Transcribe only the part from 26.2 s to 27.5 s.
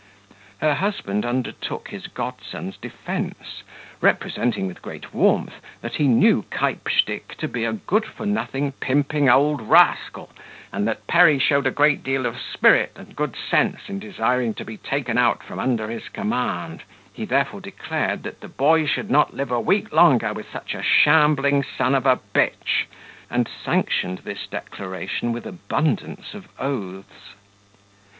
of oaths.